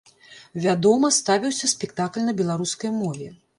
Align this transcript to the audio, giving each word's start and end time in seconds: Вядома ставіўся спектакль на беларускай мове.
Вядома 0.63 1.11
ставіўся 1.19 1.71
спектакль 1.75 2.27
на 2.31 2.37
беларускай 2.43 2.91
мове. 3.01 3.33